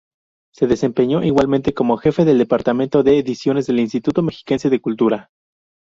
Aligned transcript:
Se 0.51 0.65
desempeñó 0.65 1.23
igualmente 1.23 1.75
como 1.75 1.95
jefe 1.97 2.25
del 2.25 2.39
Departamento 2.39 3.03
de 3.03 3.19
Ediciones 3.19 3.67
del 3.67 3.79
Instituto 3.79 4.23
Mexiquense 4.23 4.71
de 4.71 4.81
Cultura. 4.81 5.29